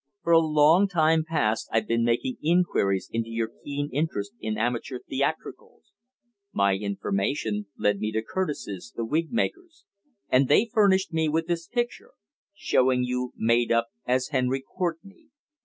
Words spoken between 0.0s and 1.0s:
For a long